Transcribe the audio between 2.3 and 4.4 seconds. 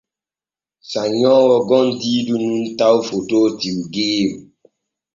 nun taw fotoo tiwggeeru.